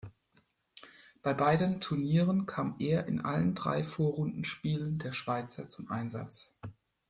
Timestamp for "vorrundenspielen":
3.83-4.97